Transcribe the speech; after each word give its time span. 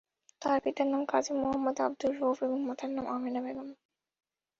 তার 0.41 0.57
পিতার 0.63 0.87
নাম 0.87 1.03
কাজী 1.05 1.31
মোহাম্মদ 1.33 1.77
আব্দুর 1.81 2.13
রউফ 2.19 2.37
এবং 2.43 2.59
মাতার 2.67 2.91
নাম 2.91 3.05
আমেনা 3.07 3.39
বেগম। 3.41 3.69